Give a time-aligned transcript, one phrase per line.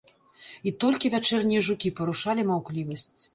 [0.71, 3.21] І толькі вячэрнія жукі парушалі маўклівасць.